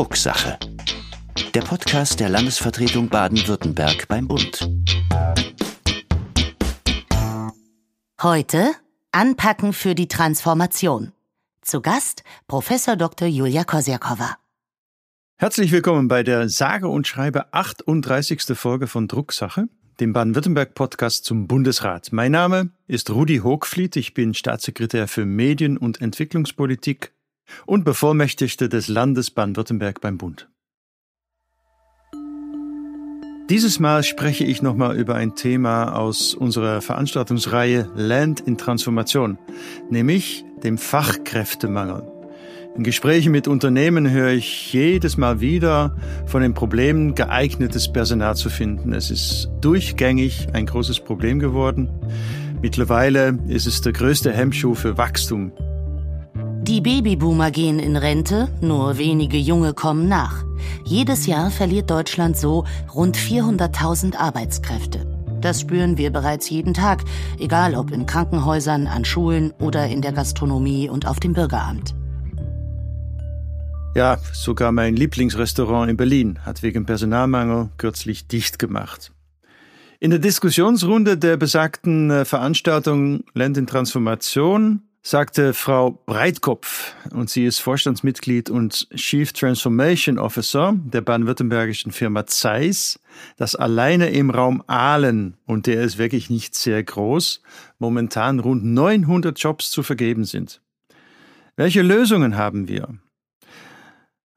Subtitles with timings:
[0.00, 0.58] Drucksache.
[1.52, 4.66] Der Podcast der Landesvertretung Baden-Württemberg beim Bund.
[8.22, 8.70] Heute
[9.12, 11.12] Anpacken für die Transformation.
[11.60, 13.28] Zu Gast Professor Dr.
[13.28, 14.38] Julia Kosiakowa.
[15.36, 18.56] Herzlich willkommen bei der sage und schreibe 38.
[18.56, 19.68] Folge von Drucksache,
[20.00, 22.10] dem Baden-Württemberg-Podcast zum Bundesrat.
[22.10, 27.12] Mein Name ist Rudi Hochfliet, ich bin Staatssekretär für Medien- und Entwicklungspolitik
[27.66, 30.48] und Bevollmächtigte des Landes Baden-Württemberg beim Bund.
[33.50, 39.38] Dieses Mal spreche ich nochmal über ein Thema aus unserer Veranstaltungsreihe Land in Transformation,
[39.90, 42.04] nämlich dem Fachkräftemangel.
[42.76, 48.50] In Gesprächen mit Unternehmen höre ich jedes Mal wieder von den Problemen, geeignetes Personal zu
[48.50, 48.92] finden.
[48.92, 51.90] Es ist durchgängig ein großes Problem geworden.
[52.62, 55.50] Mittlerweile ist es der größte Hemmschuh für Wachstum
[56.62, 60.44] die Babyboomer gehen in Rente, nur wenige Junge kommen nach.
[60.84, 65.06] Jedes Jahr verliert Deutschland so rund 400.000 Arbeitskräfte.
[65.40, 67.02] Das spüren wir bereits jeden Tag,
[67.38, 71.94] egal ob in Krankenhäusern, an Schulen oder in der Gastronomie und auf dem Bürgeramt.
[73.96, 79.12] Ja, sogar mein Lieblingsrestaurant in Berlin hat wegen Personalmangel kürzlich dicht gemacht.
[79.98, 87.46] In der Diskussionsrunde der besagten äh, Veranstaltung Land in Transformation sagte Frau Breitkopf, und sie
[87.46, 93.00] ist Vorstandsmitglied und Chief Transformation Officer der baden-württembergischen Firma Zeiss,
[93.36, 97.42] dass alleine im Raum Aalen, und der ist wirklich nicht sehr groß,
[97.78, 100.60] momentan rund 900 Jobs zu vergeben sind.
[101.56, 102.98] Welche Lösungen haben wir?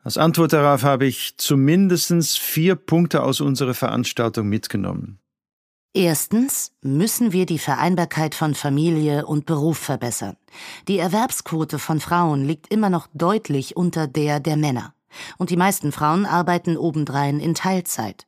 [0.03, 5.19] Als Antwort darauf habe ich zumindest vier Punkte aus unserer Veranstaltung mitgenommen.
[5.95, 10.37] Erstens müssen wir die Vereinbarkeit von Familie und Beruf verbessern.
[10.87, 14.95] Die Erwerbsquote von Frauen liegt immer noch deutlich unter der der Männer.
[15.37, 18.25] Und die meisten Frauen arbeiten obendrein in Teilzeit.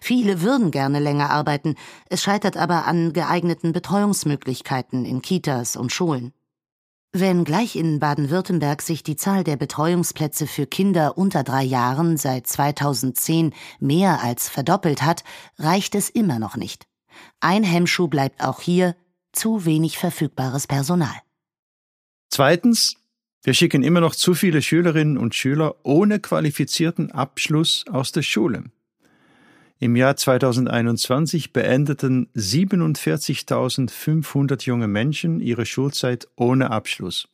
[0.00, 1.74] Viele würden gerne länger arbeiten,
[2.08, 6.32] es scheitert aber an geeigneten Betreuungsmöglichkeiten in Kitas und Schulen.
[7.16, 12.48] Wenn gleich in Baden-Württemberg sich die Zahl der Betreuungsplätze für Kinder unter drei Jahren seit
[12.48, 15.22] 2010 mehr als verdoppelt hat,
[15.56, 16.88] reicht es immer noch nicht.
[17.38, 18.96] Ein Hemmschuh bleibt auch hier
[19.30, 21.14] zu wenig verfügbares Personal.
[22.30, 22.96] Zweitens,
[23.44, 28.64] wir schicken immer noch zu viele Schülerinnen und Schüler ohne qualifizierten Abschluss aus der Schule.
[29.80, 37.28] Im Jahr 2021 beendeten 47.500 junge Menschen ihre Schulzeit ohne Abschluss.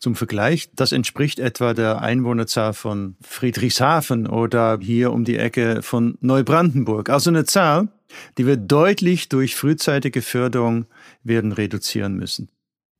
[0.00, 6.18] Zum Vergleich, das entspricht etwa der Einwohnerzahl von Friedrichshafen oder hier um die Ecke von
[6.20, 7.10] Neubrandenburg.
[7.10, 7.88] Also eine Zahl,
[8.36, 10.86] die wir deutlich durch frühzeitige Förderung
[11.22, 12.48] werden reduzieren müssen.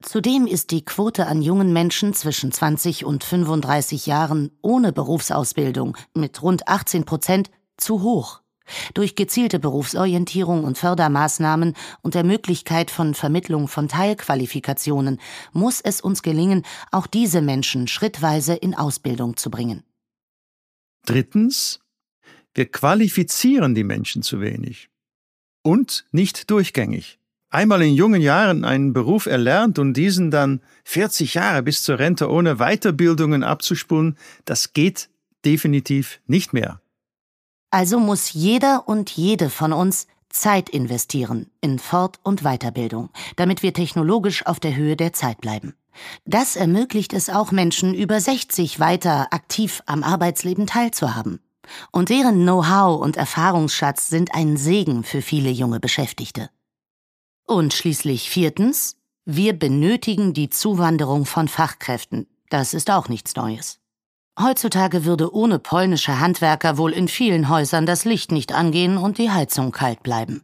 [0.03, 6.43] Zudem ist die Quote an jungen Menschen zwischen 20 und 35 Jahren ohne Berufsausbildung mit
[6.43, 8.41] rund 18 Prozent zu hoch.
[8.95, 15.21] Durch gezielte Berufsorientierung und Fördermaßnahmen und der Möglichkeit von Vermittlung von Teilqualifikationen
[15.53, 19.83] muss es uns gelingen, auch diese Menschen schrittweise in Ausbildung zu bringen.
[21.05, 21.81] Drittens,
[22.55, 24.89] wir qualifizieren die Menschen zu wenig
[25.63, 27.19] und nicht durchgängig.
[27.51, 32.31] Einmal in jungen Jahren einen Beruf erlernt und diesen dann 40 Jahre bis zur Rente
[32.31, 35.09] ohne Weiterbildungen abzuspulen, das geht
[35.45, 36.81] definitiv nicht mehr.
[37.75, 43.75] Also muss jeder und jede von uns Zeit investieren in Fort- und Weiterbildung, damit wir
[43.75, 45.75] technologisch auf der Höhe der Zeit bleiben.
[46.25, 51.41] Das ermöglicht es auch Menschen über 60 weiter aktiv am Arbeitsleben teilzuhaben.
[51.91, 56.51] Und deren Know-how und Erfahrungsschatz sind ein Segen für viele junge Beschäftigte.
[57.45, 62.29] Und schließlich viertens, wir benötigen die Zuwanderung von Fachkräften.
[62.51, 63.81] Das ist auch nichts Neues.
[64.41, 69.31] Heutzutage würde ohne polnische Handwerker wohl in vielen Häusern das Licht nicht angehen und die
[69.31, 70.43] Heizung kalt bleiben.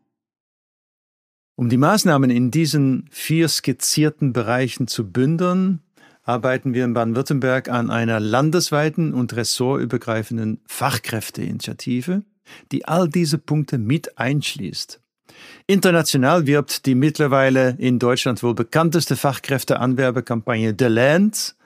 [1.56, 5.82] Um die Maßnahmen in diesen vier skizzierten Bereichen zu bündeln,
[6.22, 12.22] arbeiten wir in Baden-Württemberg an einer landesweiten und ressortübergreifenden Fachkräfteinitiative,
[12.72, 15.00] die all diese Punkte mit einschließt.
[15.66, 21.56] International wirbt die mittlerweile in Deutschland wohl bekannteste Fachkräfteanwerbekampagne The Land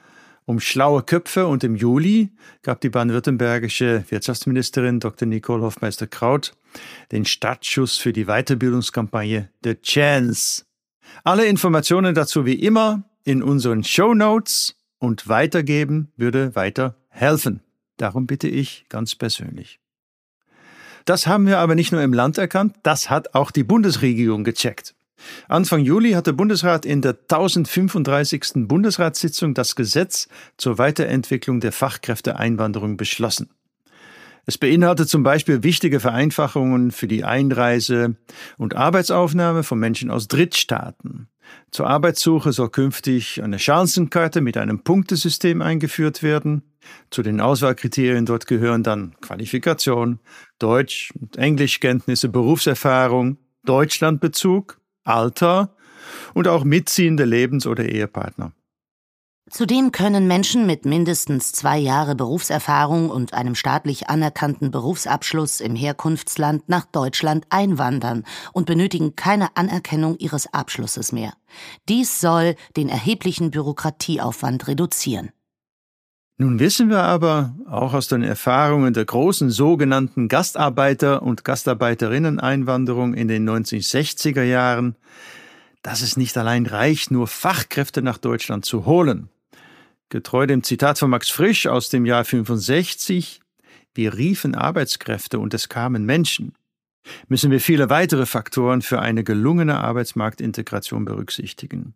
[0.47, 2.31] um schlaue Köpfe und im Juli
[2.63, 5.27] gab die baden-württembergische Wirtschaftsministerin Dr.
[5.27, 6.53] Nicole Hofmeister-Kraut
[7.13, 10.65] den Startschuss für die Weiterbildungskampagne The Chance.
[11.23, 17.61] Alle Informationen dazu wie immer in unseren Show Notes und weitergeben würde weiter helfen.
[17.97, 19.79] Darum bitte ich ganz persönlich.
[21.05, 24.95] Das haben wir aber nicht nur im Land erkannt, das hat auch die Bundesregierung gecheckt.
[25.49, 28.67] Anfang Juli hat der Bundesrat in der 1035.
[28.67, 33.51] Bundesratssitzung das Gesetz zur Weiterentwicklung der Fachkräfteeinwanderung beschlossen.
[34.47, 38.17] Es beinhaltet zum Beispiel wichtige Vereinfachungen für die Einreise
[38.59, 41.29] und Arbeitsaufnahme von Menschen aus Drittstaaten.
[41.71, 46.63] Zur Arbeitssuche soll künftig eine Chancenkarte mit einem Punktesystem eingeführt werden.
[47.11, 50.21] Zu den Auswahlkriterien dort gehören dann Qualifikation,
[50.59, 55.75] Deutsch- und Englischkenntnisse, Berufserfahrung, Deutschlandbezug, Alter
[56.35, 58.53] und auch mitziehende Lebens- oder Ehepartner.
[59.51, 66.69] Zudem können Menschen mit mindestens zwei Jahre Berufserfahrung und einem staatlich anerkannten Berufsabschluss im Herkunftsland
[66.71, 68.25] nach Deutschland einwandern
[68.55, 71.35] und benötigen keine Anerkennung ihres Abschlusses mehr.
[71.91, 75.31] Dies soll den erheblichen Bürokratieaufwand reduzieren.
[76.37, 83.29] Nun wissen wir aber auch aus den Erfahrungen der großen sogenannten Gastarbeiter- und Gastarbeiterinnen-Einwanderung in
[83.29, 84.97] den 1960er Jahren,
[85.83, 89.29] dass es nicht allein reicht, nur Fachkräfte nach Deutschland zu holen.
[90.09, 93.41] Getreu dem Zitat von Max Frisch aus dem Jahr 65,
[93.95, 96.55] wir riefen Arbeitskräfte und es kamen Menschen,
[97.29, 101.95] müssen wir viele weitere Faktoren für eine gelungene Arbeitsmarktintegration berücksichtigen.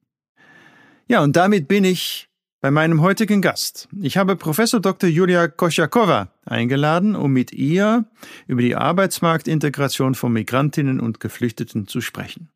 [1.08, 2.27] Ja, und damit bin ich
[2.60, 3.88] bei meinem heutigen Gast.
[4.00, 5.08] Ich habe Professor Dr.
[5.08, 8.04] Julia Koschakowa eingeladen, um mit ihr
[8.46, 12.50] über die Arbeitsmarktintegration von Migrantinnen und Geflüchteten zu sprechen.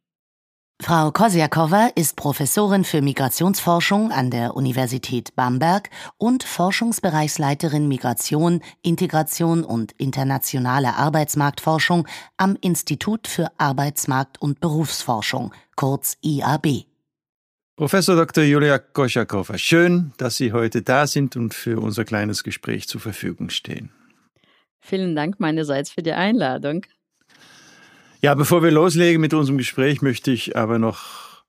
[0.80, 9.92] Frau Kosiakowa ist Professorin für Migrationsforschung an der Universität Bamberg und Forschungsbereichsleiterin Migration, Integration und
[9.92, 16.91] internationale Arbeitsmarktforschung am Institut für Arbeitsmarkt- und Berufsforschung, kurz IAB.
[17.74, 18.44] Professor Dr.
[18.44, 23.48] Julia Koschakowa, schön, dass Sie heute da sind und für unser kleines Gespräch zur Verfügung
[23.48, 23.90] stehen.
[24.80, 26.84] Vielen Dank meinerseits für die Einladung.
[28.20, 31.44] Ja, bevor wir loslegen mit unserem Gespräch, möchte ich aber noch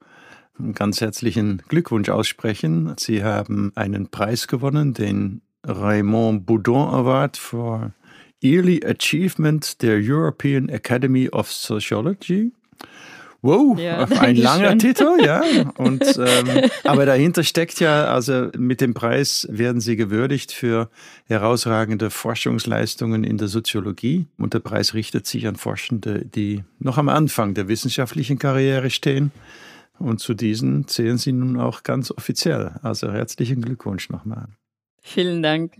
[0.57, 2.95] einen ganz herzlichen Glückwunsch aussprechen.
[2.97, 7.91] Sie haben einen Preis gewonnen, den Raymond Boudon Award for
[8.41, 12.53] Early Achievement der European Academy of Sociology.
[13.43, 14.79] Wow, ja, ein langer schön.
[14.79, 15.41] Titel, ja.
[15.75, 20.89] Und ähm, aber dahinter steckt ja, also mit dem Preis werden Sie gewürdigt für
[21.25, 24.27] herausragende Forschungsleistungen in der Soziologie.
[24.37, 29.33] Und der Preis richtet sich an Forschende, die noch am Anfang der wissenschaftlichen Karriere stehen.
[29.99, 32.79] Und zu diesen zählen Sie nun auch ganz offiziell.
[32.81, 34.47] Also herzlichen Glückwunsch nochmal.
[35.01, 35.73] Vielen Dank.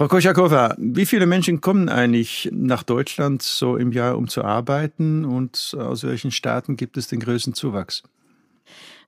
[0.00, 5.26] Frau Koschakowa, wie viele Menschen kommen eigentlich nach Deutschland so im Jahr, um zu arbeiten
[5.26, 8.02] und aus welchen Staaten gibt es den größten Zuwachs?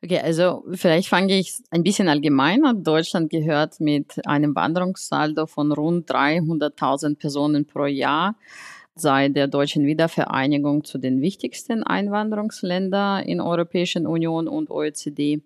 [0.05, 2.75] Okay, also vielleicht fange ich ein bisschen allgemeiner.
[2.75, 8.35] Deutschland gehört mit einem Wanderungssaldo von rund 300.000 Personen pro Jahr
[8.94, 15.41] seit der deutschen Wiedervereinigung zu den wichtigsten Einwanderungsländern in Europäischen Union und OECD.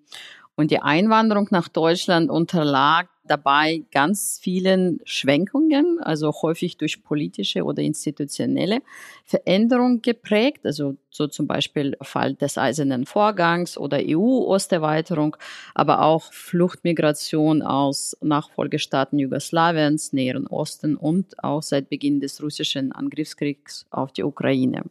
[0.56, 7.82] Und die Einwanderung nach Deutschland unterlag dabei ganz vielen Schwenkungen, also häufig durch politische oder
[7.82, 8.80] institutionelle
[9.24, 15.36] Veränderungen geprägt, also so zum Beispiel Fall des Eisernen Vorgangs oder EU-Osterweiterung,
[15.74, 23.86] aber auch Fluchtmigration aus Nachfolgestaaten Jugoslawiens, Näheren Osten und auch seit Beginn des russischen Angriffskriegs
[23.90, 24.82] auf die Ukraine.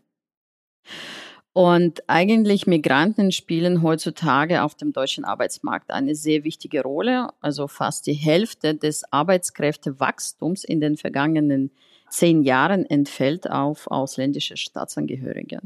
[1.55, 7.29] Und eigentlich Migranten spielen heutzutage auf dem deutschen Arbeitsmarkt eine sehr wichtige Rolle.
[7.39, 11.71] Also fast die Hälfte des Arbeitskräftewachstums in den vergangenen
[12.09, 15.61] zehn Jahren entfällt auf ausländische Staatsangehörige.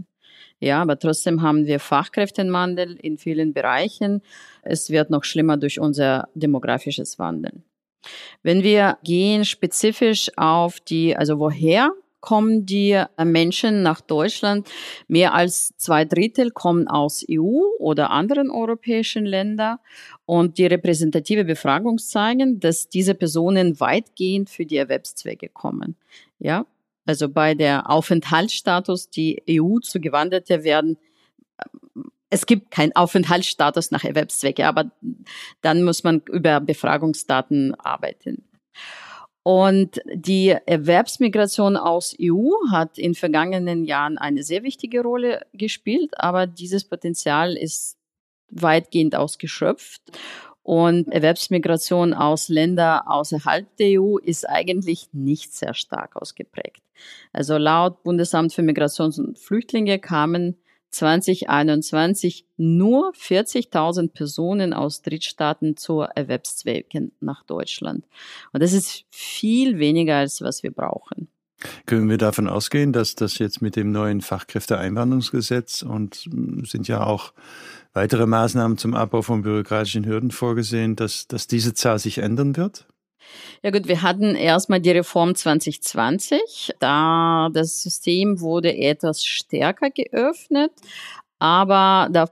[0.59, 4.21] Ja, aber trotzdem haben wir Fachkräftemangel in vielen Bereichen.
[4.61, 7.63] Es wird noch schlimmer durch unser demografisches Wandel.
[8.43, 11.89] Wenn wir gehen spezifisch auf die, also woher
[12.21, 14.69] kommen die äh, Menschen nach Deutschland.
[15.07, 19.77] Mehr als zwei Drittel kommen aus EU oder anderen europäischen Ländern.
[20.25, 25.95] Und die repräsentative Befragung zeigen, dass diese Personen weitgehend für die Erwerbszwecke kommen.
[26.39, 26.65] Ja,
[27.05, 30.97] also bei der Aufenthaltsstatus, die EU zugewanderte werden,
[31.57, 31.63] äh,
[32.31, 34.91] es gibt keinen Aufenthaltsstatus nach Erwerbszwecke, aber
[35.61, 38.43] dann muss man über Befragungsdaten arbeiten.
[39.43, 46.45] Und die Erwerbsmigration aus EU hat in vergangenen Jahren eine sehr wichtige Rolle gespielt, aber
[46.45, 47.97] dieses Potenzial ist
[48.49, 50.01] weitgehend ausgeschöpft.
[50.61, 56.83] Und Erwerbsmigration aus Ländern außerhalb der EU ist eigentlich nicht sehr stark ausgeprägt.
[57.31, 60.57] Also laut Bundesamt für Migrations- und Flüchtlinge kamen
[60.91, 68.05] 2021 nur 40.000 Personen aus Drittstaaten zur Erwerbszwecken nach Deutschland.
[68.51, 71.29] Und das ist viel weniger als was wir brauchen.
[71.85, 77.03] Können wir davon ausgehen, dass das jetzt mit dem neuen Fachkräfteeinwanderungsgesetz und hm, sind ja
[77.03, 77.33] auch
[77.93, 82.87] weitere Maßnahmen zum Abbau von bürokratischen Hürden vorgesehen, dass, dass diese Zahl sich ändern wird?
[83.61, 86.73] Ja gut, wir hatten erstmal die Reform 2020.
[86.79, 90.71] Da das System wurde etwas stärker geöffnet.
[91.41, 92.25] Aber da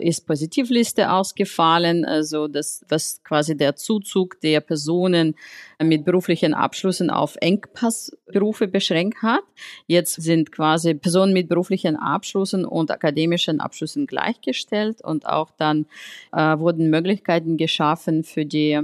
[0.00, 5.34] ist Positivliste ausgefallen, also das, was quasi der Zuzug der Personen
[5.82, 9.40] mit beruflichen Abschlüssen auf Engpassberufe beschränkt hat.
[9.86, 15.86] Jetzt sind quasi Personen mit beruflichen Abschlüssen und akademischen Abschlüssen gleichgestellt und auch dann
[16.34, 18.78] äh, wurden Möglichkeiten geschaffen für die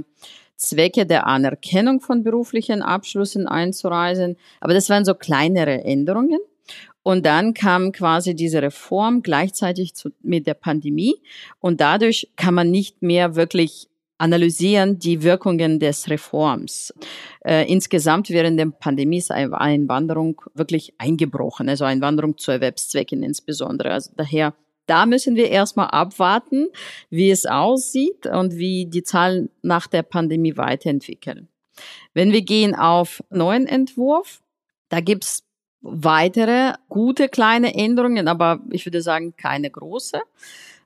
[0.57, 4.37] Zwecke der Anerkennung von beruflichen Abschlüssen einzureisen.
[4.59, 6.39] Aber das waren so kleinere Änderungen.
[7.03, 11.15] Und dann kam quasi diese Reform gleichzeitig zu, mit der Pandemie.
[11.61, 13.87] Und dadurch kann man nicht mehr wirklich
[14.17, 16.93] analysieren die Wirkungen des Reforms.
[17.45, 23.91] Äh, insgesamt während der Pandemie ist Einwanderung wirklich eingebrochen, also Einwanderung zu Erwerbszwecken insbesondere.
[23.91, 24.53] Also daher,
[24.87, 26.67] da müssen wir erstmal abwarten,
[27.09, 31.47] wie es aussieht und wie die Zahlen nach der Pandemie weiterentwickeln.
[32.13, 34.41] Wenn wir gehen auf neuen Entwurf,
[34.89, 35.43] da gibt's
[35.81, 40.19] weitere gute kleine Änderungen, aber ich würde sagen keine große.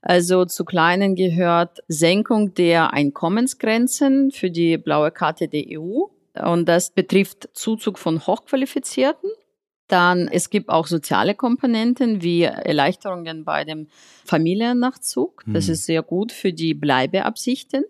[0.01, 6.05] Also zu kleinen gehört Senkung der Einkommensgrenzen für die blaue Karte der EU.
[6.41, 9.29] Und das betrifft Zuzug von Hochqualifizierten.
[9.91, 13.87] Dann, es gibt auch soziale Komponenten wie Erleichterungen bei dem
[14.23, 15.43] Familiennachzug.
[15.47, 15.73] Das mhm.
[15.73, 17.83] ist sehr gut für die Bleibeabsichten.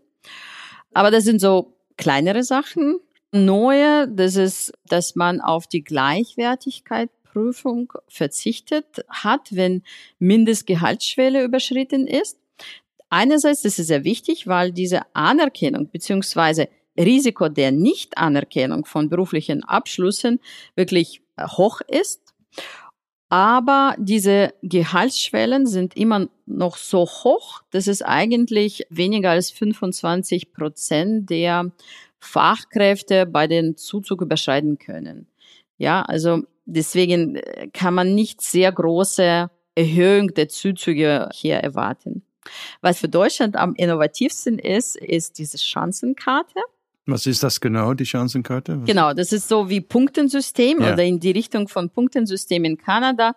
[0.93, 2.98] Aber das sind so kleinere Sachen.
[3.31, 9.84] Neue, das ist, dass man auf die Gleichwertigkeit Prüfung verzichtet hat, wenn
[10.17, 12.39] Mindestgehaltsschwelle überschritten ist.
[13.10, 16.67] Einerseits, das ist sehr wichtig, weil diese Anerkennung beziehungsweise
[16.98, 20.39] Risiko der Nichtanerkennung von beruflichen Abschlüssen
[20.75, 22.33] wirklich hoch ist.
[23.29, 31.29] Aber diese Gehaltsschwellen sind immer noch so hoch, dass es eigentlich weniger als 25 Prozent
[31.29, 31.71] der
[32.19, 35.27] Fachkräfte bei den Zuzug überschreiten können.
[35.77, 42.24] Ja, also deswegen äh, kann man nicht sehr große Erhöhung der Zuzüge hier erwarten.
[42.81, 46.60] Was für Deutschland am innovativsten ist, ist diese Chancenkarte.
[47.05, 48.79] Was ist das genau, die Chancenkarte?
[48.81, 50.93] Was genau, das ist so wie Punktensystem ja.
[50.93, 53.36] oder in die Richtung von Punktensystem in Kanada.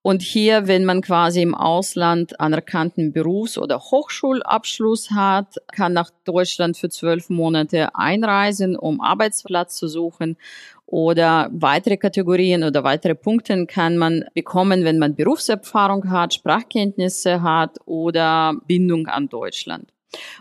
[0.00, 6.78] Und hier, wenn man quasi im Ausland anerkannten Berufs- oder Hochschulabschluss hat, kann nach Deutschland
[6.78, 10.38] für zwölf Monate einreisen, um Arbeitsplatz zu suchen.
[10.86, 17.76] Oder weitere Kategorien oder weitere Punkte kann man bekommen, wenn man Berufserfahrung hat, Sprachkenntnisse hat
[17.84, 19.92] oder Bindung an Deutschland.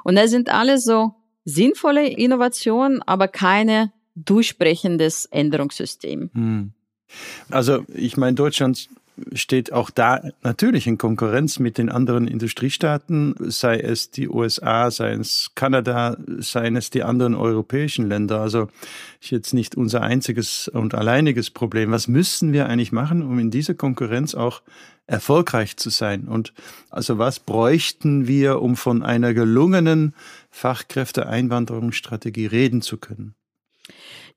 [0.06, 1.14] Und das sind alles so
[1.48, 6.30] sinnvolle Innovationen, aber keine durchbrechendes Änderungssystem.
[6.34, 6.72] Hm.
[7.50, 8.90] Also ich meine, Deutschland
[9.34, 15.14] steht auch da natürlich in Konkurrenz mit den anderen Industriestaaten, sei es die USA, sei
[15.14, 18.42] es Kanada, seien es die anderen europäischen Länder.
[18.42, 18.68] Also
[19.22, 21.92] ist jetzt nicht unser einziges und alleiniges Problem.
[21.92, 24.62] Was müssen wir eigentlich machen, um in dieser Konkurrenz auch
[25.08, 26.28] erfolgreich zu sein?
[26.28, 26.54] Und
[26.90, 30.14] also was bräuchten wir, um von einer gelungenen
[30.52, 33.34] Fachkräfteeinwanderungsstrategie reden zu können?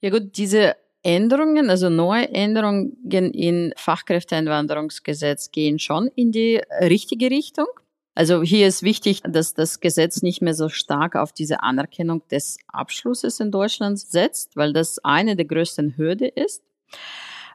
[0.01, 7.67] Ja gut, diese Änderungen, also neue Änderungen in Fachkräfteeinwanderungsgesetz gehen schon in die richtige Richtung.
[8.15, 12.59] Also hier ist wichtig, dass das Gesetz nicht mehr so stark auf diese Anerkennung des
[12.69, 16.63] Abschlusses in Deutschland setzt, weil das eine der größten Hürde ist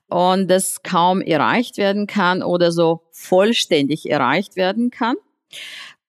[0.08, 5.16] und das kaum erreicht werden kann oder so vollständig erreicht werden kann.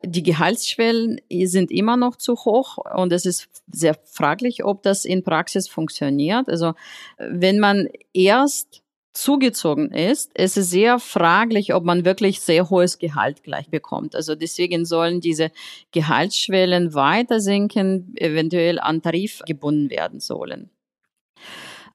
[0.05, 5.25] Die Gehaltsschwellen sind immer noch zu hoch und es ist sehr fraglich, ob das in
[5.25, 6.49] Praxis funktioniert.
[6.49, 6.75] Also
[7.19, 8.83] wenn man erst
[9.15, 14.15] zugezogen ist, ist es sehr fraglich, ob man wirklich sehr hohes Gehalt gleich bekommt.
[14.15, 15.51] Also deswegen sollen diese
[15.91, 20.71] Gehaltsschwellen weiter sinken, eventuell an Tarif gebunden werden sollen.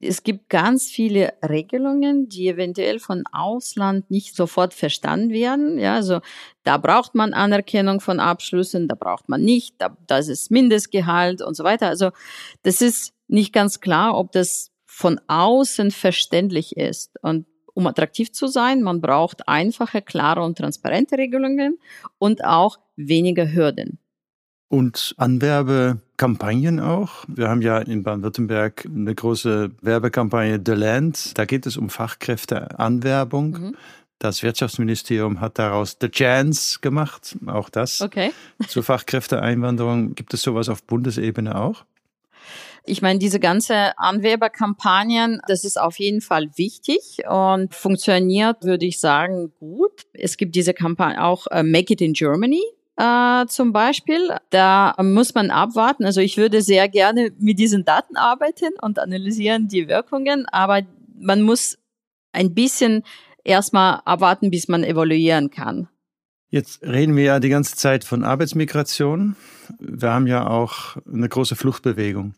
[0.02, 5.78] Es gibt ganz viele Regelungen, die eventuell von Ausland nicht sofort verstanden werden.
[5.78, 6.22] Ja, also
[6.64, 11.56] da braucht man Anerkennung von Abschlüssen, da braucht man nicht, da, das ist Mindestgehalt und
[11.56, 11.88] so weiter.
[11.88, 12.12] Also
[12.64, 17.12] das ist nicht ganz klar, ob das von außen verständlich ist.
[17.22, 21.80] Und um attraktiv zu sein, man braucht einfache, klare und transparente Regelungen
[22.18, 24.01] und auch weniger Hürden
[24.72, 27.26] und Anwerbekampagnen auch.
[27.28, 31.38] Wir haben ja in Baden-Württemberg eine große Werbekampagne The Land.
[31.38, 33.52] Da geht es um Fachkräfteanwerbung.
[33.52, 33.76] Mhm.
[34.18, 37.36] Das Wirtschaftsministerium hat daraus The Chance gemacht.
[37.48, 38.32] Auch das okay.
[38.68, 40.16] zur Fachkräfteeinwanderung.
[40.16, 41.84] Gibt es sowas auf Bundesebene auch?
[42.86, 49.02] Ich meine, diese ganze Anwerberkampagnen, das ist auf jeden Fall wichtig und funktioniert, würde ich
[49.02, 50.04] sagen, gut.
[50.14, 52.64] Es gibt diese Kampagne auch uh, Make it in Germany.
[53.02, 56.06] Uh, zum Beispiel, da muss man abwarten.
[56.06, 60.82] Also ich würde sehr gerne mit diesen Daten arbeiten und analysieren die Wirkungen, aber
[61.18, 61.80] man muss
[62.32, 63.02] ein bisschen
[63.44, 65.88] erstmal abwarten, bis man evaluieren kann.
[66.50, 69.36] Jetzt reden wir ja die ganze Zeit von Arbeitsmigration.
[69.80, 72.36] Wir haben ja auch eine große Fluchtbewegung.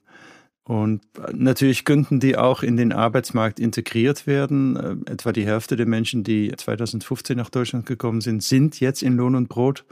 [0.65, 1.01] Und
[1.33, 4.77] natürlich könnten die auch in den Arbeitsmarkt integriert werden.
[4.77, 9.17] Äh, etwa die Hälfte der Menschen, die 2015 nach Deutschland gekommen sind, sind jetzt in
[9.17, 9.83] Lohn und Brot.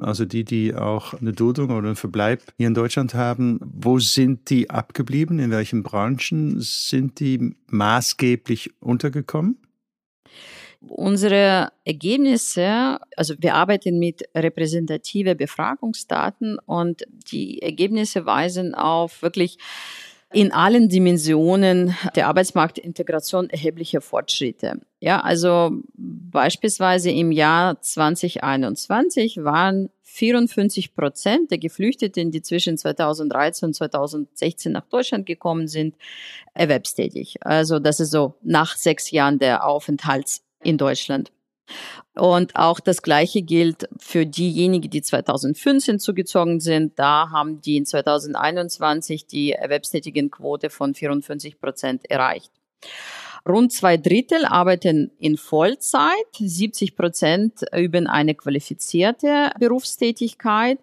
[0.00, 3.58] Also die, die auch eine Duldung oder einen Verbleib hier in Deutschland haben.
[3.62, 5.38] Wo sind die abgeblieben?
[5.40, 9.58] In welchen Branchen sind die maßgeblich untergekommen?
[10.80, 17.02] Unsere Ergebnisse, also wir arbeiten mit repräsentative Befragungsdaten und
[17.32, 19.58] die Ergebnisse weisen auf wirklich
[20.32, 24.80] in allen Dimensionen der Arbeitsmarktintegration erhebliche Fortschritte.
[25.00, 33.74] Ja, also beispielsweise im Jahr 2021 waren 54 Prozent der Geflüchteten, die zwischen 2013 und
[33.74, 35.94] 2016 nach Deutschland gekommen sind,
[36.54, 37.36] erwerbstätig.
[37.40, 41.30] Also das ist so nach sechs Jahren der Aufenthalts in Deutschland.
[42.14, 46.98] Und auch das Gleiche gilt für diejenigen, die 2015 zugezogen sind.
[46.98, 52.50] Da haben die in 2021 die Erwerbstätigenquote von 54 Prozent erreicht.
[53.46, 60.78] Rund zwei Drittel arbeiten in Vollzeit, 70 Prozent üben eine qualifizierte Berufstätigkeit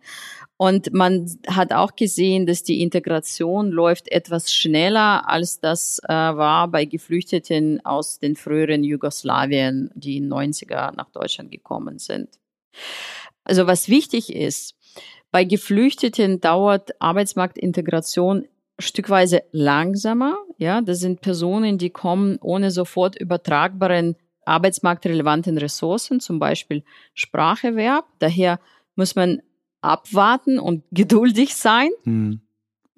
[0.58, 6.70] und man hat auch gesehen, dass die Integration läuft etwas schneller, als das äh, war
[6.70, 12.30] bei Geflüchteten aus den früheren Jugoslawien, die in 90er nach Deutschland gekommen sind.
[13.44, 14.76] Also was wichtig ist,
[15.32, 18.48] bei Geflüchteten dauert Arbeitsmarktintegration
[18.80, 20.38] stückweise langsamer.
[20.58, 24.16] Ja, das sind Personen, die kommen ohne sofort übertragbaren
[24.46, 28.06] arbeitsmarktrelevanten Ressourcen, zum Beispiel Spracherwerb.
[28.20, 28.60] Daher
[28.96, 29.42] muss man
[29.82, 31.90] abwarten und geduldig sein.
[32.04, 32.42] Mhm.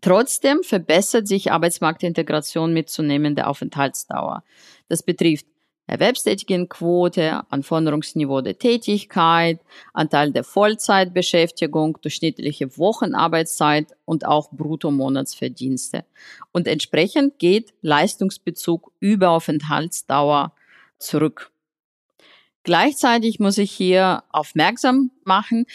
[0.02, 4.44] Trotzdem verbessert sich Arbeitsmarktintegration mit zunehmender Aufenthaltsdauer.
[4.90, 5.48] Das betrifft
[5.88, 9.60] Erwerbstätigenquote, Anforderungsniveau der Tätigkeit,
[9.94, 16.04] Anteil der Vollzeitbeschäftigung, durchschnittliche Wochenarbeitszeit und auch Bruttomonatsverdienste.
[16.52, 20.54] Und entsprechend geht Leistungsbezug über Aufenthaltsdauer
[21.00, 21.52] zurück.
[22.64, 25.66] Gleichzeitig muss ich hier aufmerksam machen,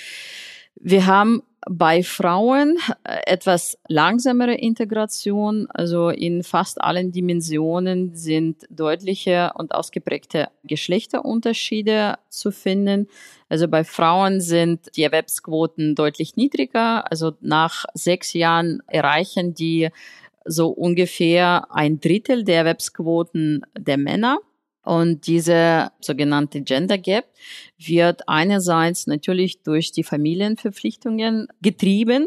[0.84, 9.52] wir haben bei Frauen äh, etwas langsamere Integration, also in fast allen Dimensionen sind deutliche
[9.54, 13.08] und ausgeprägte Geschlechterunterschiede zu finden.
[13.48, 17.10] Also bei Frauen sind die Erwerbsquoten deutlich niedriger.
[17.10, 19.90] Also nach sechs Jahren erreichen die
[20.44, 24.38] so ungefähr ein Drittel der Erwerbsquoten der Männer.
[24.84, 27.26] Und diese sogenannte Gender Gap
[27.78, 32.26] wird einerseits natürlich durch die Familienverpflichtungen getrieben,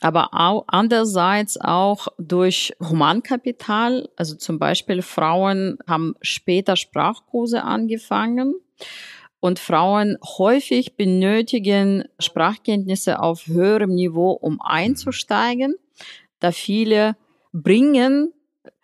[0.00, 4.08] aber auch andererseits auch durch Humankapital.
[4.16, 8.54] Also zum Beispiel Frauen haben später Sprachkurse angefangen
[9.38, 15.74] und Frauen häufig benötigen Sprachkenntnisse auf höherem Niveau, um einzusteigen,
[16.40, 17.16] da viele
[17.52, 18.32] bringen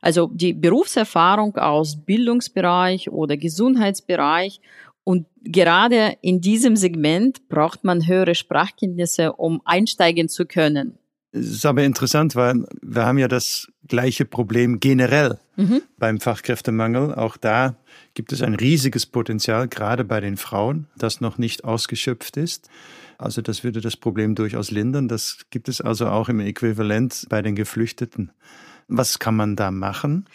[0.00, 4.60] also die Berufserfahrung aus Bildungsbereich oder Gesundheitsbereich
[5.04, 10.98] und gerade in diesem Segment braucht man höhere Sprachkenntnisse, um einsteigen zu können.
[11.32, 15.82] Es ist aber interessant, weil wir haben ja das gleiche Problem generell mhm.
[15.98, 17.14] beim Fachkräftemangel.
[17.14, 17.76] Auch da
[18.14, 22.68] gibt es ein riesiges Potenzial, gerade bei den Frauen, das noch nicht ausgeschöpft ist.
[23.18, 25.08] Also das würde das Problem durchaus lindern.
[25.08, 28.30] Das gibt es also auch im Äquivalent bei den Geflüchteten.
[28.88, 30.26] Was kann man da machen?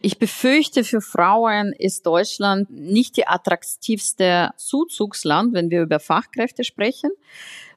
[0.00, 7.10] Ich befürchte, für Frauen ist Deutschland nicht die attraktivste Zuzugsland, wenn wir über Fachkräfte sprechen,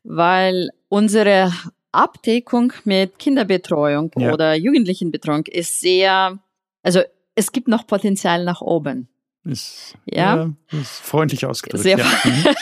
[0.03, 1.51] weil unsere
[1.91, 4.33] Abdeckung mit Kinderbetreuung ja.
[4.33, 6.37] oder Jugendlichenbetreuung ist sehr,
[6.83, 7.01] also
[7.33, 9.07] es gibt noch Potenzial nach oben.
[9.43, 10.35] Ist, ja?
[10.35, 11.83] ja ist freundlich ausgedrückt.
[11.83, 12.05] Sehr ja.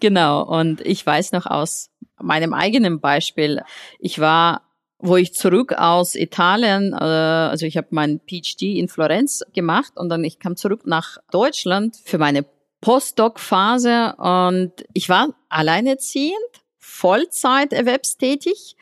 [0.00, 0.42] genau.
[0.42, 3.60] Und ich weiß noch aus meinem eigenen Beispiel,
[3.98, 4.62] ich war
[5.04, 10.08] wo ich zurück aus Italien, äh, also ich habe mein PhD in Florenz gemacht und
[10.08, 12.46] dann ich kam zurück nach Deutschland für meine
[12.80, 16.34] Postdoc-Phase und ich war alleinerziehend,
[16.78, 18.76] Vollzeit erwerbstätig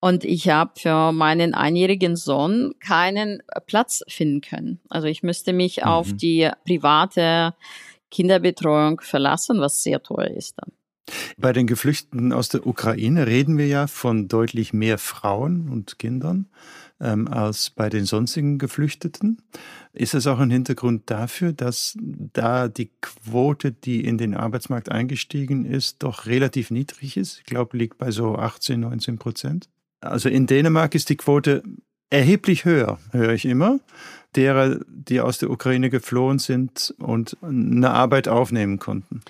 [0.00, 4.80] und ich habe für meinen einjährigen Sohn keinen Platz finden können.
[4.88, 5.84] Also ich müsste mich mhm.
[5.84, 7.54] auf die private
[8.10, 10.72] Kinderbetreuung verlassen, was sehr teuer ist dann.
[11.36, 16.46] Bei den Geflüchteten aus der Ukraine reden wir ja von deutlich mehr Frauen und Kindern
[17.00, 19.42] ähm, als bei den sonstigen Geflüchteten.
[19.92, 25.64] Ist es auch ein Hintergrund dafür, dass da die Quote, die in den Arbeitsmarkt eingestiegen
[25.64, 27.38] ist, doch relativ niedrig ist?
[27.38, 29.68] Ich glaube, liegt bei so 18, 19 Prozent.
[30.00, 31.62] Also in Dänemark ist die Quote
[32.10, 33.80] erheblich höher, höre ich immer,
[34.36, 39.22] derer, die aus der Ukraine geflohen sind und eine Arbeit aufnehmen konnten.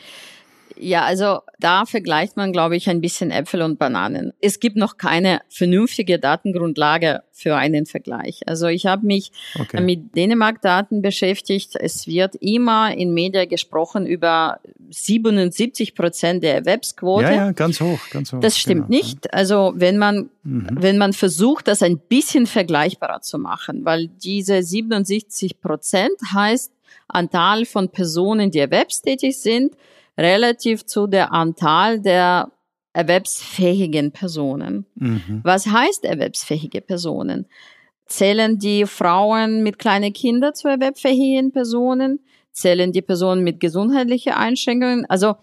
[0.79, 4.33] Ja, also da vergleicht man, glaube ich, ein bisschen Äpfel und Bananen.
[4.41, 8.41] Es gibt noch keine vernünftige Datengrundlage für einen Vergleich.
[8.47, 9.81] Also ich habe mich okay.
[9.81, 11.77] mit Dänemark-Daten beschäftigt.
[11.77, 17.25] Es wird immer in Medien gesprochen über 77 Prozent der Erwerbsquote.
[17.25, 18.41] Ja, ja, ganz hoch, ganz hoch.
[18.41, 18.99] Das stimmt genau.
[18.99, 19.33] nicht.
[19.33, 20.69] Also wenn man, mhm.
[20.73, 26.73] wenn man versucht, das ein bisschen vergleichbarer zu machen, weil diese 77 Prozent heißt
[27.09, 29.75] Anteil von Personen, die erwerbstätig sind,
[30.19, 32.51] relativ zu der Anteil der
[32.93, 34.87] erwerbsfähigen Personen.
[34.95, 35.41] Mhm.
[35.43, 37.47] Was heißt erwerbsfähige Personen?
[38.07, 42.21] Zählen die Frauen mit kleinen Kindern zu erwerbsfähigen Personen?
[42.53, 45.07] Zählen die Personen mit gesundheitlichen Einschränkungen?
[45.09, 45.37] Also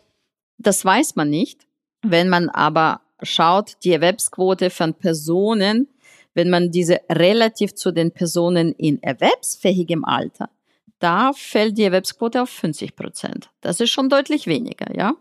[0.60, 1.66] das weiß man nicht.
[2.04, 5.88] Wenn man aber schaut, die Erwerbsquote von Personen,
[6.36, 10.50] wenn man diese relativ zu den Personen in erwerbsfähigem Alter
[11.00, 13.50] da fällt die Erwerbsquote auf 50 Prozent.
[13.62, 15.14] Das ist schon deutlich weniger, ja.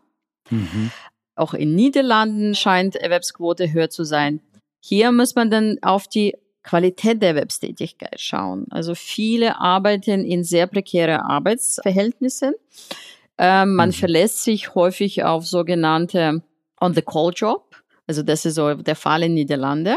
[0.50, 0.90] Mhm.
[1.34, 4.40] Auch in Niederlanden scheint Erwerbsquote höher zu sein.
[4.80, 8.66] Hier muss man dann auf die Qualität der Erwerbstätigkeit schauen.
[8.70, 12.54] Also viele arbeiten in sehr prekäre Arbeitsverhältnissen.
[13.38, 13.94] Ähm, man mhm.
[13.94, 16.42] verlässt sich häufig auf sogenannte
[16.80, 17.76] On-the-Call-Job.
[18.06, 19.96] Also das ist so der Fall in Niederlande.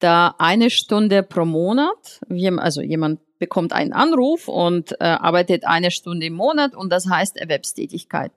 [0.00, 2.20] Da eine Stunde pro Monat,
[2.58, 7.36] also jemand bekommt einen Anruf und äh, arbeitet eine Stunde im Monat und das heißt
[7.36, 8.30] Erwerbstätigkeit.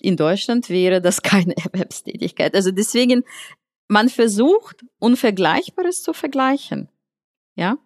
[0.00, 2.54] In Deutschland wäre das keine Erwerbstätigkeit.
[2.54, 3.22] Also deswegen,
[3.86, 6.88] man versucht, Unvergleichbares zu vergleichen.
[7.54, 7.76] Ja.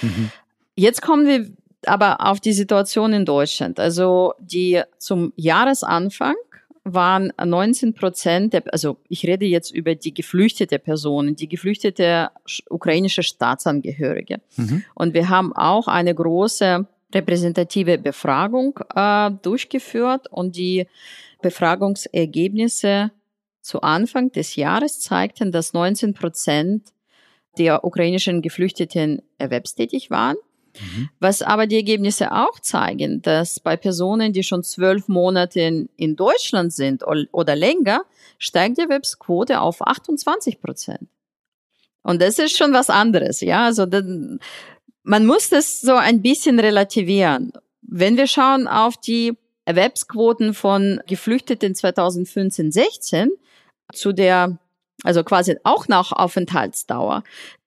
[0.00, 0.30] Mhm.
[0.76, 1.50] Jetzt kommen wir
[1.86, 3.78] aber auf die Situation in Deutschland.
[3.78, 6.36] Also die zum Jahresanfang
[6.84, 12.30] waren 19 Prozent, der, also ich rede jetzt über die geflüchtete Personen, die geflüchtete
[12.68, 14.40] ukrainische Staatsangehörige.
[14.56, 14.84] Mhm.
[14.94, 20.86] Und wir haben auch eine große repräsentative Befragung äh, durchgeführt und die
[21.40, 23.12] Befragungsergebnisse
[23.62, 26.92] zu Anfang des Jahres zeigten, dass 19 Prozent
[27.56, 30.36] der ukrainischen Geflüchteten erwerbstätig waren
[30.78, 31.08] Mhm.
[31.20, 36.72] Was aber die Ergebnisse auch zeigen, dass bei Personen, die schon zwölf Monate in, Deutschland
[36.72, 38.04] sind oder länger,
[38.38, 41.08] steigt die Erwerbsquote auf 28 Prozent.
[42.02, 43.64] Und das ist schon was anderes, ja.
[43.64, 44.04] Also das,
[45.02, 47.52] man muss das so ein bisschen relativieren.
[47.82, 53.30] Wenn wir schauen auf die Erwerbsquoten von Geflüchteten 2015, 16
[53.92, 54.58] zu der
[55.02, 57.24] also quasi auch nach Aufenthaltsdauer.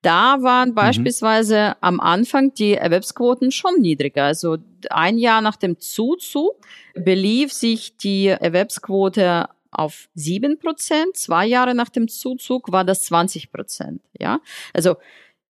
[0.08, 0.76] Da waren mhm.
[0.76, 4.24] beispielsweise am Anfang die Erwerbsquoten schon niedriger.
[4.24, 4.56] Also
[4.90, 6.56] ein Jahr nach dem Zuzug
[6.96, 11.18] belief sich die Erwerbsquote auf sieben Prozent.
[11.18, 14.02] Zwei Jahre nach dem Zuzug war das 20 Prozent.
[14.18, 14.40] Ja,
[14.74, 14.96] also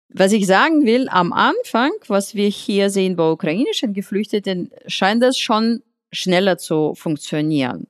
[0.10, 5.38] was ich sagen will, am Anfang, was wir hier sehen bei ukrainischen Geflüchteten, scheint das
[5.38, 7.86] schon schneller zu funktionieren.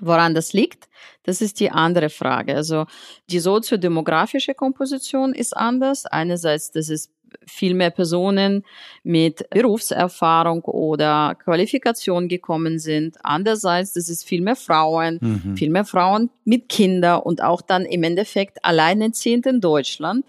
[0.00, 0.88] Woran das liegt,
[1.22, 2.56] das ist die andere Frage.
[2.56, 2.86] Also
[3.30, 6.04] die soziodemografische Komposition ist anders.
[6.06, 7.10] Einerseits, dass es
[7.46, 8.64] viel mehr Personen
[9.02, 13.16] mit Berufserfahrung oder Qualifikation gekommen sind.
[13.22, 15.56] Andererseits, dass es viel mehr Frauen, mhm.
[15.56, 20.24] viel mehr Frauen mit Kindern und auch dann im Endeffekt alleinerziehend in Deutschland.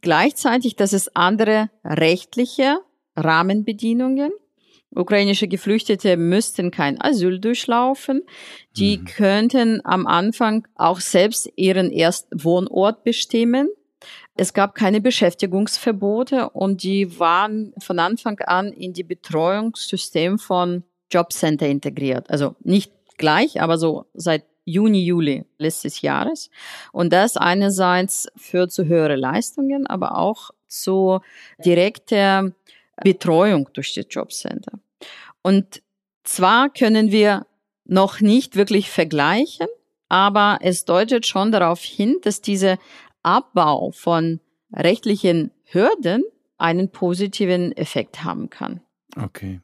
[0.00, 2.78] Gleichzeitig, dass es andere rechtliche
[3.16, 4.30] Rahmenbedingungen
[4.94, 8.22] Ukrainische Geflüchtete müssten kein Asyl durchlaufen.
[8.76, 9.04] Die mhm.
[9.04, 13.68] könnten am Anfang auch selbst ihren Erstwohnort bestimmen.
[14.36, 21.66] Es gab keine Beschäftigungsverbote und die waren von Anfang an in die Betreuungssystem von Jobcenter
[21.66, 22.30] integriert.
[22.30, 26.50] Also nicht gleich, aber so seit Juni, Juli letztes Jahres.
[26.92, 31.20] Und das einerseits führt zu höheren Leistungen, aber auch zu
[31.64, 32.52] direkter
[33.02, 34.78] Betreuung durch die Jobcenter.
[35.42, 35.82] Und
[36.24, 37.46] zwar können wir
[37.84, 39.68] noch nicht wirklich vergleichen,
[40.08, 42.78] aber es deutet schon darauf hin, dass dieser
[43.22, 44.40] Abbau von
[44.72, 46.24] rechtlichen Hürden
[46.58, 48.80] einen positiven Effekt haben kann.
[49.16, 49.60] Okay.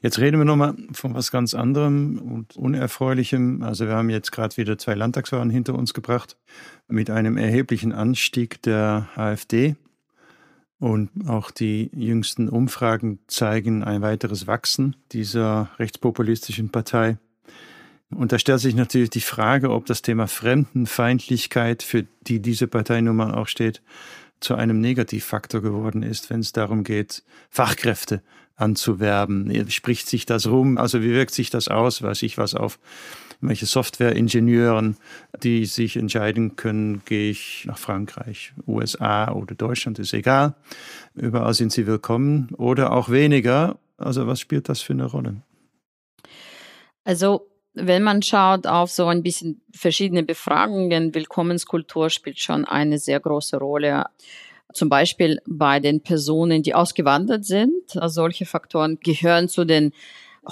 [0.00, 3.62] Jetzt reden wir nochmal von was ganz anderem und Unerfreulichem.
[3.62, 6.36] Also wir haben jetzt gerade wieder zwei Landtagswahlen hinter uns gebracht
[6.86, 9.74] mit einem erheblichen Anstieg der AfD.
[10.78, 17.18] Und auch die jüngsten Umfragen zeigen ein weiteres Wachsen dieser rechtspopulistischen Partei.
[18.10, 23.00] Und da stellt sich natürlich die Frage, ob das Thema Fremdenfeindlichkeit, für die diese Partei
[23.00, 23.82] nun mal auch steht,
[24.38, 28.22] zu einem Negativfaktor geworden ist, wenn es darum geht, Fachkräfte
[28.54, 29.70] anzuwerben.
[29.70, 30.78] Spricht sich das rum?
[30.78, 32.02] Also wie wirkt sich das aus?
[32.02, 32.78] Weiß ich was auf
[33.40, 34.96] welche Softwareingenieuren,
[35.42, 40.54] die sich entscheiden können, gehe ich nach Frankreich, USA oder Deutschland, ist egal.
[41.14, 43.78] Überall sind sie willkommen oder auch weniger.
[43.98, 45.42] Also was spielt das für eine Rolle?
[47.04, 53.20] Also wenn man schaut auf so ein bisschen verschiedene Befragungen, Willkommenskultur spielt schon eine sehr
[53.20, 54.06] große Rolle.
[54.72, 57.72] Zum Beispiel bei den Personen, die ausgewandert sind.
[57.88, 59.92] Solche Faktoren gehören zu den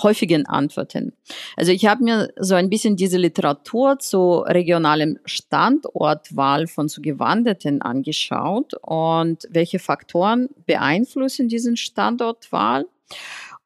[0.02, 1.12] häufigen Antworten.
[1.56, 8.74] Also ich habe mir so ein bisschen diese Literatur zu regionalem Standortwahl von Zugewanderten angeschaut
[8.82, 12.86] und welche Faktoren beeinflussen diesen Standortwahl.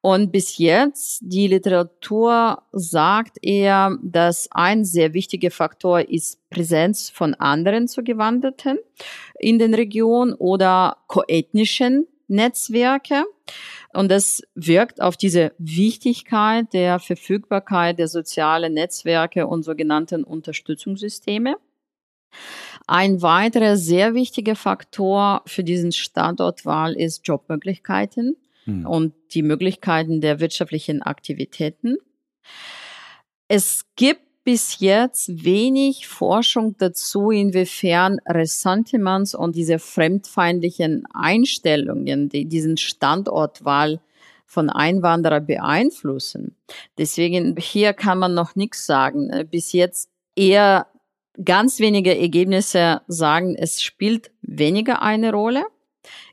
[0.00, 7.34] Und bis jetzt, die Literatur sagt eher, dass ein sehr wichtiger Faktor ist Präsenz von
[7.34, 8.78] anderen Zugewanderten
[9.40, 13.24] in den Regionen oder koethnischen Netzwerke.
[13.98, 21.56] Und das wirkt auf diese Wichtigkeit der Verfügbarkeit der sozialen Netzwerke und sogenannten Unterstützungssysteme.
[22.86, 28.86] Ein weiterer sehr wichtiger Faktor für diesen Standortwahl ist Jobmöglichkeiten hm.
[28.86, 31.96] und die Möglichkeiten der wirtschaftlichen Aktivitäten.
[33.48, 42.78] Es gibt bis jetzt wenig Forschung dazu, inwiefern Ressentiments und diese fremdfeindlichen Einstellungen, die diesen
[42.78, 44.00] Standortwahl
[44.46, 46.56] von Einwanderern beeinflussen.
[46.96, 49.30] Deswegen hier kann man noch nichts sagen.
[49.50, 50.86] Bis jetzt eher
[51.44, 55.66] ganz wenige Ergebnisse sagen, es spielt weniger eine Rolle.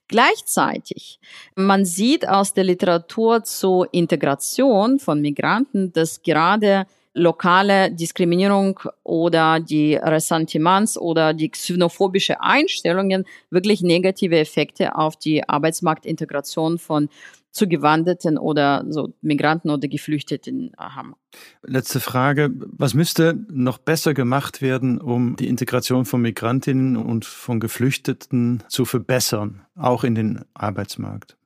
[0.08, 1.20] Gleichzeitig,
[1.58, 9.96] man sieht aus der Literatur zur Integration von Migranten, dass gerade lokale Diskriminierung oder die
[9.96, 17.10] Ressentiments oder die xenophobische Einstellungen wirklich negative Effekte auf die Arbeitsmarktintegration von
[17.52, 21.16] Zugewanderten oder so Migranten oder Geflüchteten haben.
[21.64, 22.52] Letzte Frage.
[22.54, 28.84] Was müsste noch besser gemacht werden, um die Integration von Migrantinnen und von Geflüchteten zu
[28.84, 31.38] verbessern, auch in den Arbeitsmarkt?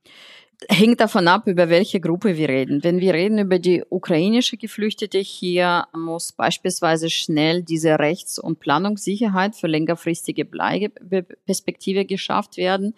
[0.68, 2.84] Hängt davon ab, über welche Gruppe wir reden.
[2.84, 9.56] Wenn wir reden über die ukrainische Geflüchtete, hier muss beispielsweise schnell diese Rechts- und Planungssicherheit
[9.56, 12.94] für längerfristige Bleibeperspektive geschafft werden.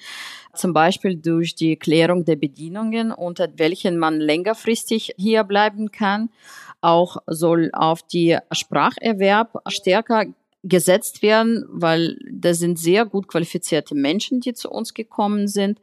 [0.55, 6.31] Zum Beispiel durch die Klärung der Bedienungen, unter welchen man längerfristig hier bleiben kann.
[6.81, 10.27] Auch soll auf die Spracherwerb stärker
[10.65, 15.81] gesetzt werden, weil das sind sehr gut qualifizierte Menschen, die zu uns gekommen sind.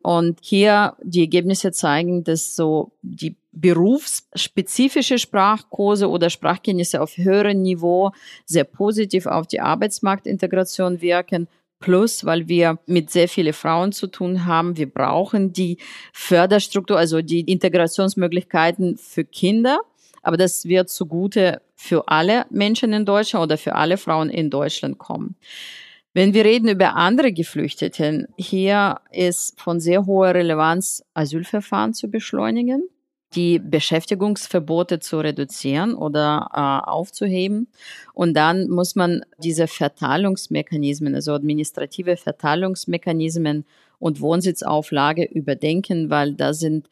[0.00, 8.12] Und hier die Ergebnisse zeigen, dass so die berufsspezifische Sprachkurse oder Sprachkenntnisse auf höherem Niveau
[8.46, 11.48] sehr positiv auf die Arbeitsmarktintegration wirken.
[11.78, 15.78] Plus, weil wir mit sehr vielen Frauen zu tun haben, wir brauchen die
[16.12, 19.80] Förderstruktur, also die Integrationsmöglichkeiten für Kinder
[20.22, 24.98] aber das wird zugute für alle Menschen in Deutschland oder für alle Frauen in Deutschland
[24.98, 25.34] kommen.
[26.14, 32.88] Wenn wir reden über andere Geflüchteten, hier ist von sehr hoher Relevanz, Asylverfahren zu beschleunigen,
[33.34, 37.66] die Beschäftigungsverbote zu reduzieren oder äh, aufzuheben.
[38.14, 43.64] Und dann muss man diese Verteilungsmechanismen, also administrative Verteilungsmechanismen
[43.98, 46.88] und Wohnsitzauflage überdenken, weil da sind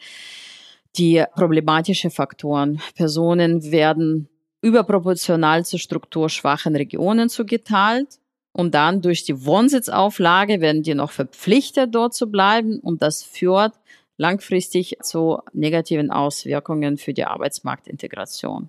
[0.96, 2.81] die problematische Faktoren.
[2.96, 4.29] Personen werden
[4.62, 8.18] überproportional zu strukturschwachen Regionen zugeteilt
[8.53, 13.75] und dann durch die Wohnsitzauflage werden die noch verpflichtet, dort zu bleiben und das führt
[14.16, 18.68] langfristig zu negativen Auswirkungen für die Arbeitsmarktintegration.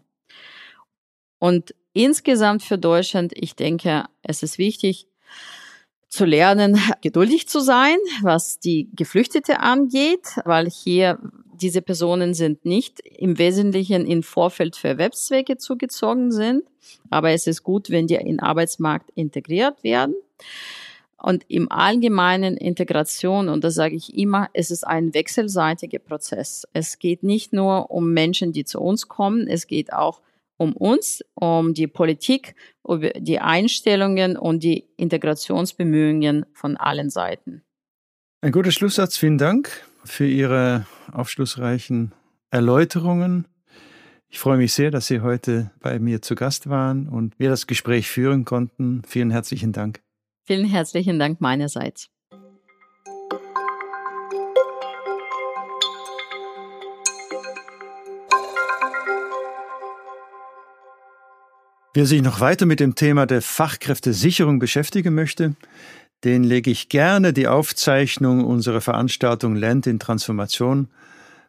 [1.39, 5.07] Und insgesamt für Deutschland, ich denke, es ist wichtig,
[6.07, 11.19] zu lernen, geduldig zu sein, was die Geflüchtete angeht, weil hier
[11.61, 16.63] diese Personen sind nicht im Wesentlichen in Vorfeld für Erwerbszwecke zugezogen sind,
[17.09, 20.15] aber es ist gut, wenn die in den Arbeitsmarkt integriert werden.
[21.17, 26.67] Und im allgemeinen Integration, und das sage ich immer, es ist ein wechselseitiger Prozess.
[26.73, 30.21] Es geht nicht nur um Menschen, die zu uns kommen, es geht auch
[30.57, 37.61] um uns, um die Politik, um die Einstellungen und die Integrationsbemühungen von allen Seiten.
[38.41, 39.17] Ein guter Schlusssatz.
[39.17, 42.13] Vielen Dank für Ihre aufschlussreichen
[42.49, 43.47] Erläuterungen.
[44.29, 47.67] Ich freue mich sehr, dass Sie heute bei mir zu Gast waren und wir das
[47.67, 49.01] Gespräch führen konnten.
[49.05, 50.01] Vielen herzlichen Dank.
[50.45, 52.09] Vielen herzlichen Dank meinerseits.
[61.93, 65.57] Wer sich noch weiter mit dem Thema der Fachkräftesicherung beschäftigen möchte,
[66.23, 70.87] den lege ich gerne die Aufzeichnung unserer Veranstaltung Land in Transformation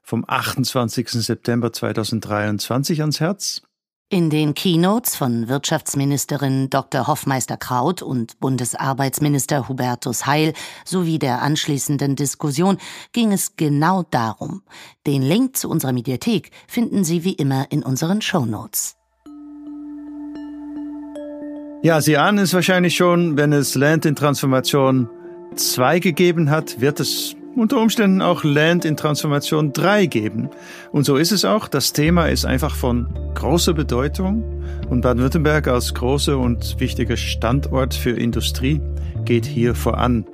[0.03, 1.09] vom 28.
[1.11, 3.63] September 2023 ans Herz.
[4.09, 7.07] In den Keynotes von Wirtschaftsministerin Dr.
[7.07, 10.53] Hoffmeister Kraut und Bundesarbeitsminister Hubertus Heil
[10.85, 12.77] sowie der anschließenden Diskussion
[13.13, 14.65] ging es genau darum.
[15.07, 18.97] Den Link zu unserer Mediathek finden Sie wie immer in unseren Shownotes.
[21.85, 25.09] Ja, Sie ahnen es wahrscheinlich schon, wenn es Land in Transformation
[25.57, 30.49] 2 gegeben hat, wird es unter Umständen auch Land in Transformation 3 geben.
[30.93, 31.67] Und so ist es auch.
[31.67, 38.11] Das Thema ist einfach von großer Bedeutung und Baden-Württemberg als großer und wichtiger Standort für
[38.11, 38.81] Industrie
[39.25, 40.25] geht hier voran.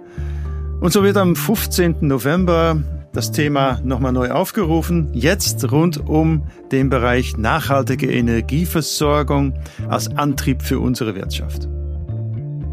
[0.81, 1.97] Und so wird am 15.
[2.03, 2.83] November
[3.13, 9.55] das Thema nochmal neu aufgerufen, jetzt rund um den Bereich nachhaltige Energieversorgung
[9.89, 11.69] als Antrieb für unsere Wirtschaft.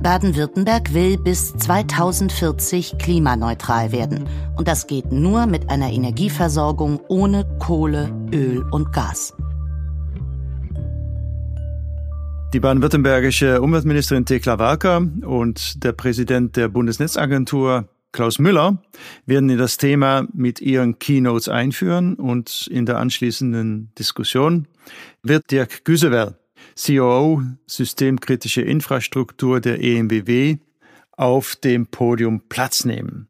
[0.05, 4.25] Baden-Württemberg will bis 2040 klimaneutral werden.
[4.55, 9.33] Und das geht nur mit einer Energieversorgung ohne Kohle, Öl und Gas.
[12.53, 18.81] Die baden-württembergische Umweltministerin Tekla Walker und der Präsident der Bundesnetzagentur Klaus Müller
[19.25, 24.69] werden in das Thema mit ihren Keynotes einführen und in der anschließenden Diskussion
[25.21, 26.37] wird Dirk Güsewell
[26.81, 30.59] COO Systemkritische Infrastruktur der EMBW
[31.11, 33.27] auf dem Podium Platz nehmen.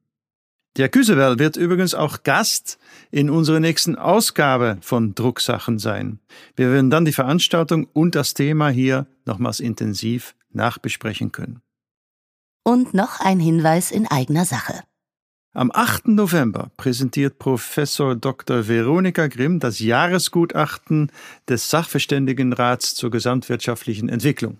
[0.77, 2.77] Der Güsewell wird übrigens auch Gast
[3.09, 6.19] in unserer nächsten Ausgabe von Drucksachen sein.
[6.55, 11.64] Wir werden dann die Veranstaltung und das Thema hier nochmals intensiv nachbesprechen können.
[12.67, 14.81] Und noch ein Hinweis in eigener Sache.
[15.53, 16.07] Am 8.
[16.07, 18.67] November präsentiert Professor Dr.
[18.67, 21.11] Veronika Grimm das Jahresgutachten
[21.47, 24.57] des Sachverständigenrats zur gesamtwirtschaftlichen Entwicklung.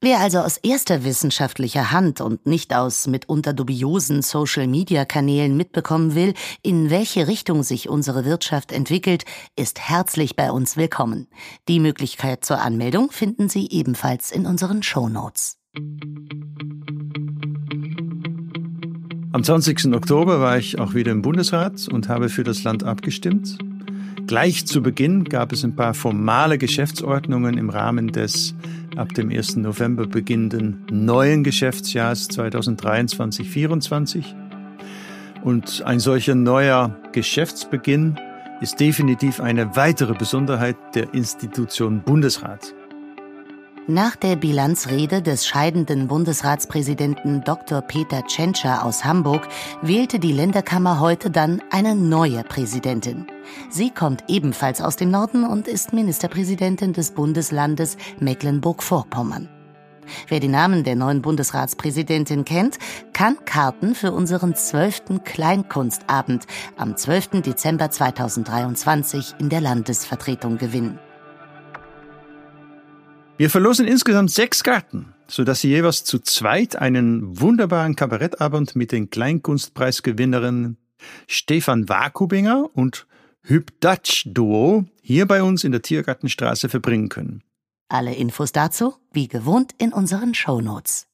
[0.00, 6.90] Wer also aus erster wissenschaftlicher Hand und nicht aus mitunter dubiosen Social-Media-Kanälen mitbekommen will, in
[6.90, 9.24] welche Richtung sich unsere Wirtschaft entwickelt,
[9.56, 11.26] ist herzlich bei uns willkommen.
[11.66, 15.58] Die Möglichkeit zur Anmeldung finden Sie ebenfalls in unseren Shownotes.
[19.32, 19.92] Am 20.
[19.94, 23.58] Oktober war ich auch wieder im Bundesrat und habe für das Land abgestimmt.
[24.26, 28.54] Gleich zu Beginn gab es ein paar formale Geschäftsordnungen im Rahmen des
[28.96, 29.56] ab dem 1.
[29.56, 34.24] November beginnenden neuen Geschäftsjahres 2023-24.
[35.42, 38.16] Und ein solcher neuer Geschäftsbeginn
[38.60, 42.74] ist definitiv eine weitere Besonderheit der Institution Bundesrat.
[43.88, 47.82] Nach der Bilanzrede des scheidenden Bundesratspräsidenten Dr.
[47.82, 49.46] Peter Tschentscher aus Hamburg
[49.80, 53.28] wählte die Länderkammer heute dann eine neue Präsidentin.
[53.70, 59.48] Sie kommt ebenfalls aus dem Norden und ist Ministerpräsidentin des Bundeslandes Mecklenburg-Vorpommern.
[60.26, 62.78] Wer die Namen der neuen Bundesratspräsidentin kennt,
[63.12, 66.46] kann Karten für unseren zwölften Kleinkunstabend
[66.76, 67.42] am 12.
[67.42, 70.98] Dezember 2023 in der Landesvertretung gewinnen.
[73.38, 79.10] Wir verlosen insgesamt sechs Karten, sodass Sie jeweils zu zweit einen wunderbaren Kabarettabend mit den
[79.10, 80.78] Kleinkunstpreisgewinnerinnen
[81.26, 83.06] Stefan Wakubinger und
[83.42, 87.42] Hübdatsch Duo hier bei uns in der Tiergartenstraße verbringen können.
[87.88, 91.06] Alle Infos dazu, wie gewohnt, in unseren Shownotes.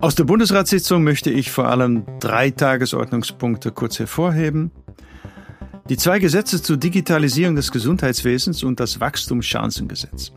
[0.00, 4.72] Aus der Bundesratssitzung möchte ich vor allem drei Tagesordnungspunkte kurz hervorheben.
[5.88, 10.32] Die zwei Gesetze zur Digitalisierung des Gesundheitswesens und das Wachstumschancengesetz.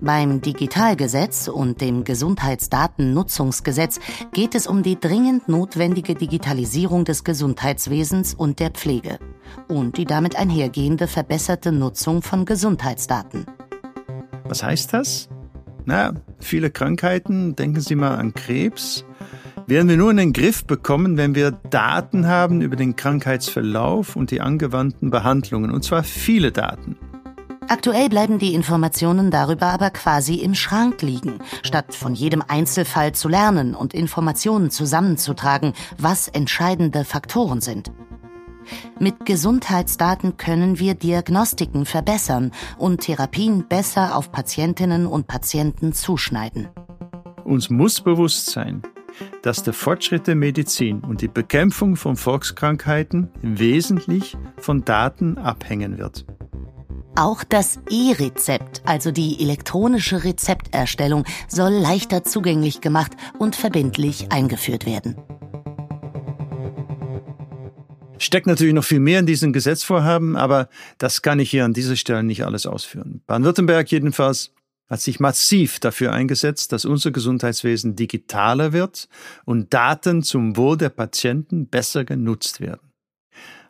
[0.00, 4.00] Beim Digitalgesetz und dem Gesundheitsdatennutzungsgesetz
[4.32, 9.20] geht es um die dringend notwendige Digitalisierung des Gesundheitswesens und der Pflege
[9.68, 13.46] und die damit einhergehende verbesserte Nutzung von Gesundheitsdaten.
[14.46, 15.28] Was heißt das?
[15.84, 19.04] Na, viele Krankheiten, denken Sie mal an Krebs,
[19.66, 24.30] werden wir nur in den Griff bekommen, wenn wir Daten haben über den Krankheitsverlauf und
[24.30, 26.96] die angewandten Behandlungen, und zwar viele Daten.
[27.68, 33.28] Aktuell bleiben die Informationen darüber aber quasi im Schrank liegen, statt von jedem Einzelfall zu
[33.28, 37.92] lernen und Informationen zusammenzutragen, was entscheidende Faktoren sind.
[38.98, 46.68] Mit Gesundheitsdaten können wir Diagnostiken verbessern und Therapien besser auf Patientinnen und Patienten zuschneiden.
[47.44, 48.82] Uns muss bewusst sein,
[49.42, 56.24] dass der Fortschritt der Medizin und die Bekämpfung von Volkskrankheiten wesentlich von Daten abhängen wird.
[57.14, 65.16] Auch das E-Rezept, also die elektronische Rezepterstellung, soll leichter zugänglich gemacht und verbindlich eingeführt werden.
[68.16, 71.96] Steckt natürlich noch viel mehr in diesen Gesetzvorhaben, aber das kann ich hier an dieser
[71.96, 73.20] Stelle nicht alles ausführen.
[73.26, 74.52] Baden-Württemberg jedenfalls
[74.88, 79.08] hat sich massiv dafür eingesetzt, dass unser Gesundheitswesen digitaler wird
[79.44, 82.92] und Daten zum Wohl der Patienten besser genutzt werden.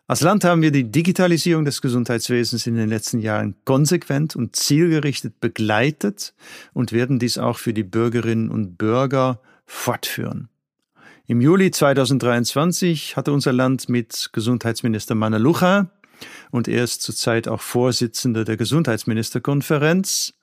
[0.09, 5.41] Als Land haben wir die Digitalisierung des Gesundheitswesens in den letzten Jahren konsequent und zielgerichtet
[5.41, 6.35] begleitet
[6.75, 10.49] und werden dies auch für die Bürgerinnen und Bürger fortführen.
[11.27, 15.91] Im Juli 2023 hatte unser Land mit Gesundheitsminister Manalucha
[16.51, 20.35] und er ist zurzeit auch Vorsitzender der Gesundheitsministerkonferenz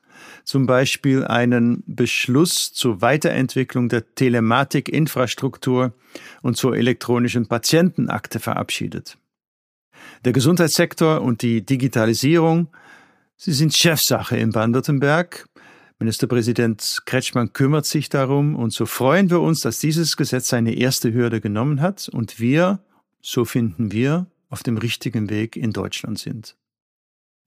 [0.44, 5.94] zum Beispiel einen Beschluss zur Weiterentwicklung der Telematikinfrastruktur
[6.42, 9.18] und zur elektronischen Patientenakte verabschiedet.
[10.26, 12.68] Der Gesundheitssektor und die Digitalisierung,
[13.38, 15.48] sie sind Chefsache in Baden-Württemberg.
[16.00, 21.14] Ministerpräsident Kretschmann kümmert sich darum und so freuen wir uns, dass dieses Gesetz seine erste
[21.14, 22.80] Hürde genommen hat und wir,
[23.22, 26.56] so finden wir, auf dem richtigen Weg in Deutschland sind.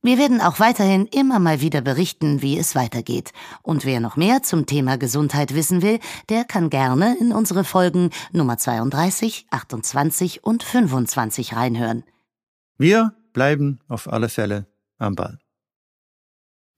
[0.05, 3.32] Wir werden auch weiterhin immer mal wieder berichten, wie es weitergeht.
[3.62, 8.11] Und wer noch mehr zum Thema Gesundheit wissen will, der kann gerne in unsere Folgen
[8.32, 12.03] Nummer 32, 28 und 25 reinhören.
[12.78, 14.66] Wir bleiben auf alle Fälle
[14.98, 15.38] am Ball.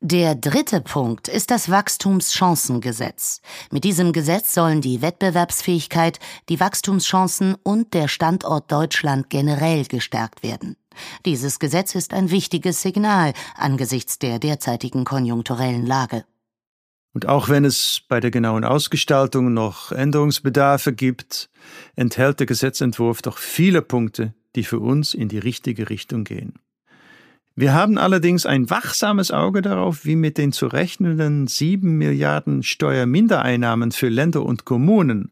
[0.02, 3.40] Der dritte Punkt ist das Wachstumschancengesetz.
[3.70, 6.18] Mit diesem Gesetz sollen die Wettbewerbsfähigkeit,
[6.50, 10.76] die Wachstumschancen und der Standort Deutschland generell gestärkt werden.
[11.26, 16.24] Dieses Gesetz ist ein wichtiges Signal angesichts der derzeitigen konjunkturellen Lage.
[17.12, 21.49] Und auch wenn es bei der genauen Ausgestaltung noch Änderungsbedarfe gibt,
[21.95, 26.55] enthält der Gesetzentwurf doch viele Punkte, die für uns in die richtige Richtung gehen.
[27.57, 33.92] Wir haben allerdings ein wachsames Auge darauf, wie mit den zu rechnenden sieben Milliarden Steuermindereinnahmen
[33.92, 35.30] für Länder und Kommunen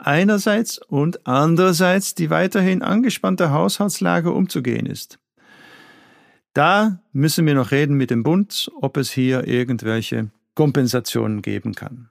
[0.00, 5.18] einerseits und andererseits die weiterhin angespannte Haushaltslage umzugehen ist.
[6.52, 12.08] Da müssen wir noch reden mit dem Bund, ob es hier irgendwelche Kompensationen geben kann.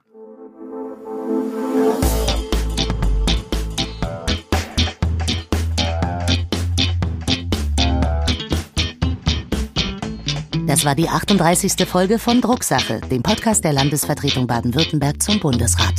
[10.66, 11.86] Das war die 38.
[11.86, 15.94] Folge von Drucksache, dem Podcast der Landesvertretung Baden-Württemberg zum Bundesrat.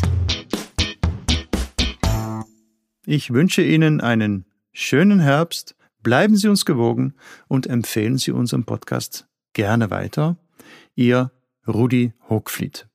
[3.08, 7.14] Ich wünsche Ihnen einen schönen Herbst, bleiben Sie uns gewogen
[7.48, 10.38] und empfehlen Sie unseren Podcast gerne weiter.
[10.96, 11.32] Ihr
[11.68, 12.88] Rudi Hochfliet.